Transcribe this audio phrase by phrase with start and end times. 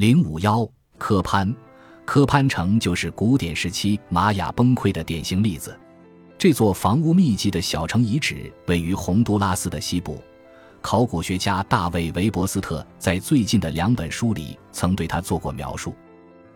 [0.00, 1.54] 零五幺科潘，
[2.06, 5.78] 科潘城就是古典时期玛雅崩溃的典型例子。
[6.38, 10.18] 这座房屋密集的小城遗址位于洪都拉斯的西部。
[10.80, 15.94] 考古学家大卫·维伯斯特在最近的两本书里曾对他做过描述。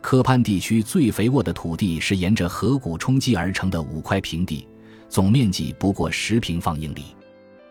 [0.01, 4.67] 科潘地区最肥沃的土地是沿着河谷冲积而成的五块平地，
[5.11, 7.15] 总面积不过十平方英里。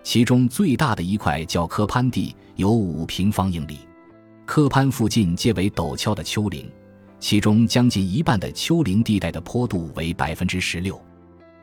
[0.03, 3.79] 其中最大的一块叫科潘地，有五平方英里。
[4.45, 6.69] 科潘附近皆为陡峭的丘陵，
[7.17, 11.01] 其中将近一半的丘陵地带的坡度为百分之十六。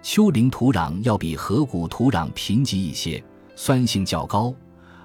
[0.02, 3.22] 丘陵土壤要比河谷土壤贫瘠一些，
[3.55, 4.52] 酸性较高，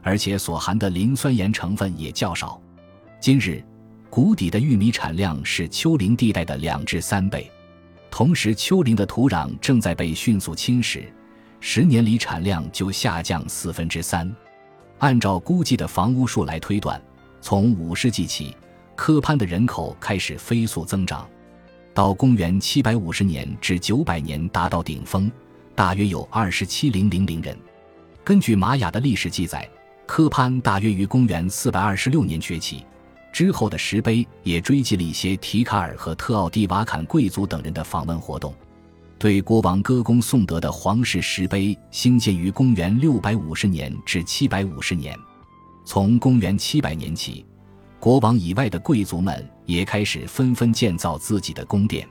[0.01, 2.59] 而且所含的磷酸盐成分也较少。
[3.19, 3.61] 今日，
[4.09, 7.51] 谷底的玉米产量是丘陵地带的两至三倍，
[8.09, 11.03] 同时丘陵的土壤正在被迅速侵蚀，
[11.59, 14.33] 十年里产量就下降四分之三。
[14.99, 16.99] 按照估计的房屋数来推断。
[17.47, 18.55] 从五世纪起，
[18.95, 21.29] 科潘的人口开始飞速增长，
[21.93, 25.31] 到公元七百五十年至九百年达到顶峰，
[25.75, 27.55] 大约有二十七零零零人。
[28.23, 29.69] 根据玛雅的历史记载，
[30.07, 32.83] 科潘大约于公元四百二十六年崛起，
[33.31, 38.55] 之后的石碑也追记了一些提卡尔和特奥蒂瓦坎贵族等人的访问活动。
[39.19, 45.15] 对国王歌功颂德的皇室石碑兴建于公元六百五十年至七百五十年。
[45.85, 47.45] 从公元七百年起，
[47.99, 52.07] 国王以外的贵族们也开始纷纷建造自己的宫殿。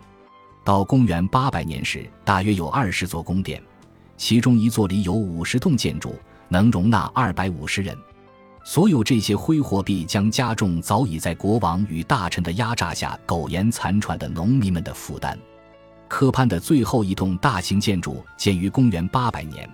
[0.62, 3.60] 到公元八百年时，大约有二十座宫殿，
[4.16, 6.14] 其中一座里有五十栋建筑，
[6.48, 7.98] 能容纳二百五十人。
[8.64, 15.36] 所有这些挥霍币将加重早已在国王与大臣的压榨下苟延残喘的农民们的负担。
[16.06, 19.68] 科潘的最后一栋大型建筑建于公元八百年。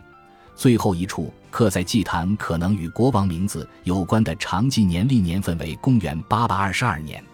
[0.61, 7.25] 最后一处刻在祭坛可能与国王名字有关的长纪年历年份为公元八百二十二年。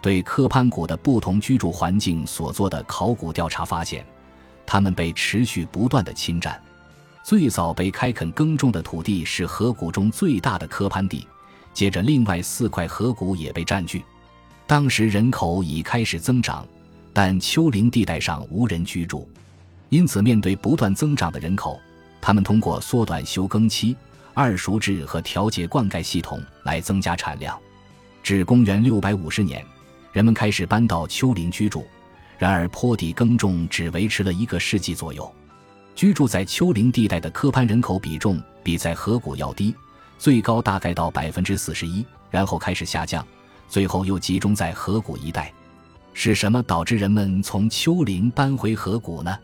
[0.00, 4.06] 对科潘谷的不同居住环境所做的考古调查发现，
[4.64, 6.62] 他们被持续不断的侵占。
[7.24, 11.26] 最早被开垦耕种的土地是河谷中最大的科潘地，
[11.74, 14.04] 接着另外四块河谷也被占据。
[14.68, 16.64] 当时人口已开始增长，
[17.12, 19.28] 但丘陵地带上无人居住，
[19.88, 21.76] 因此面对不断增长的人口。
[22.20, 23.96] 他们通过缩短休耕期、
[24.34, 27.58] 二熟制和调节灌溉系统来增加产量。
[28.22, 29.64] 至公元六百五十年，
[30.12, 31.86] 人们开始搬到丘陵居住。
[32.38, 35.30] 然而，坡地耕种只维持了一个世纪左右。
[35.94, 39.74] 居住在丘陵地带的科潘人口比重比在河谷要低，
[40.18, 43.26] 最高大概到百分之四十一，然后开始下降，
[43.68, 45.52] 最后又集中在河谷一带。
[46.14, 49.38] 是什么导致人们从丘陵搬回河谷呢？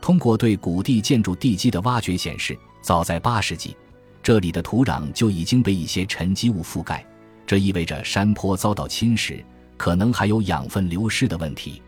[0.00, 3.76] 通过对谷地建筑地基的挖掘显示，早在八世纪，
[4.22, 7.04] 这里的土壤就已经被一些沉积物覆盖，
[7.46, 9.44] 这意味着山坡遭到侵蚀，
[9.76, 11.82] 可能还有养分流失的问题。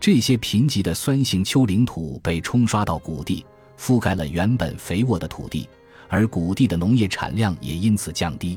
[0.00, 3.44] 这些贫瘠的酸性丘陵土被冲刷到谷地，
[3.76, 5.68] 覆盖了原本肥沃的土地，
[6.08, 8.56] 而谷地的农业产量也因此降低。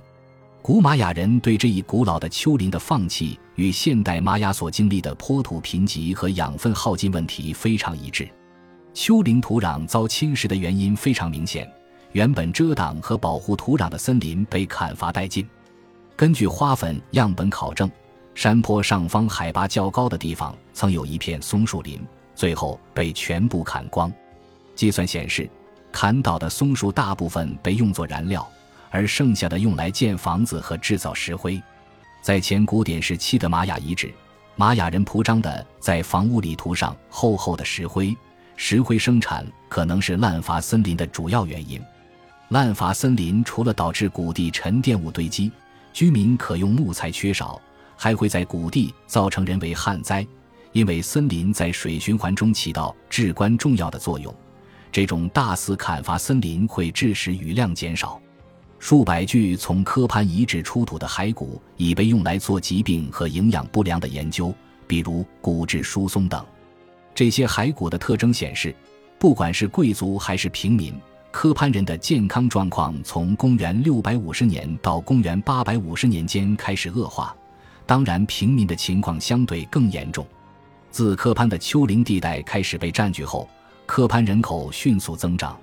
[0.62, 8.29] 古玛雅人对这一古老的丘陵的放弃，与现代玛雅所经历的坡土贫瘠和养分耗尽问题非常一致。
[8.94, 11.69] 丘陵土壤遭侵蚀的原因非常明显，
[12.12, 15.47] 原本遮挡和保护土壤的森林被砍伐殆尽。
[16.16, 17.90] 根据花粉样本考证，
[18.35, 22.01] 山坡上方海拔较高的地方曾有一片松树林，
[22.35, 24.12] 最后被全部砍光。
[24.75, 25.50] 计算显示，
[25.91, 28.46] 砍倒的松树大部分被用作燃料，
[28.90, 31.62] 而剩下的用来建房子和制造石灰。
[32.22, 34.13] 在前古典时期的玛雅遗址，
[34.57, 38.16] 玛雅人铺张的在房屋里涂上厚厚的石灰。
[38.56, 41.81] 石灰生产可能是滥伐森林的主要原因。
[42.50, 45.51] 滥伐森林除了导致谷地沉淀物堆积，
[45.94, 47.62] 居民可用木材缺少，
[47.95, 50.25] 还会在谷地造成人为旱灾。
[50.73, 54.34] 因为森林在水循环中起到至关重要的作用，
[54.91, 58.22] 这种大肆砍伐森林会致使雨量减少。
[58.79, 64.54] 数百具从科潘遗址出土的骸骨已被用来做疾病和营养不良的研究，
[64.88, 66.45] 比如骨质疏松等。
[67.21, 68.75] 这些骸骨的特征显示，
[69.19, 70.91] 不管是贵族还是平民，
[71.29, 77.35] 科潘人的健康状况从公元六百五十年到公元八百五十年间开始恶化。
[77.85, 80.25] 当然，平民的情况相对更严重。
[80.89, 83.47] 自科潘的丘陵地带开始被占据后，
[83.85, 85.56] 科潘人口迅速增长。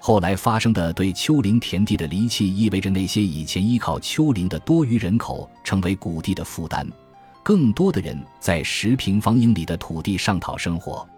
[0.00, 6.84] 后来发生的对丘陵田地的离弃，意味着那些以前依靠丘陵的多余人口成为谷地的负担。
[7.42, 11.08] 更多的人在十平方英里的土地上讨生活，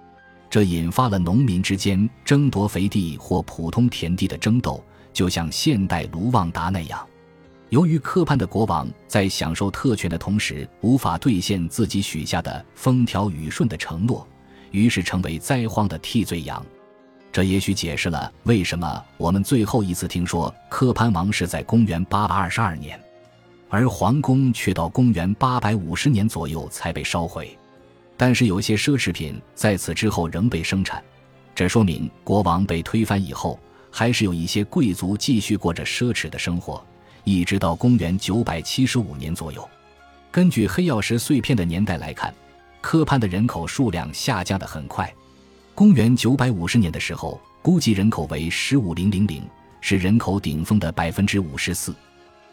[0.49, 4.83] 这引发了农民之间争夺肥地或普通田地的争斗，
[5.13, 7.05] 就像现代卢旺达那样。
[7.69, 14.27] 由于科潘的国王在享受特权的同时，无法兑现自己许下的风调雨顺的承诺，
[14.73, 16.65] 于是成为灾荒的替罪羊。
[17.33, 23.01] 这也许解释了为什么我们最后一次听说科潘王是在公元822年，
[23.71, 27.57] 而皇宫却到公元850年左右才被烧毁。
[28.17, 31.03] 但是有些奢侈品在此之后仍被生产，
[31.55, 33.59] 这说明国王被推翻以后，
[33.91, 36.85] 还是有一些贵族继续过着奢侈的生活。
[37.25, 39.67] 一直到公元九百七十五年左右，
[40.31, 42.35] 根据黑曜石碎片的年代来看，
[42.81, 45.11] 科潘的人口数量下降的很快。
[45.75, 49.43] 公元九百五十年的时候，估计人口为十五零零零，
[49.81, 51.95] 是人口顶峰的百分之五十四。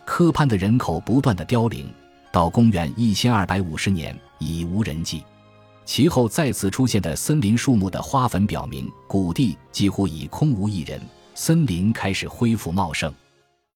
[0.07, 1.85] 科潘的人口不断的凋零，
[2.31, 5.21] 到公元一千二百五十年已无人迹。
[5.83, 11.01] 其后再次出现的森林树木的花粉表明，谷地几乎已空无一人，
[11.35, 13.13] 森林开始恢复茂盛。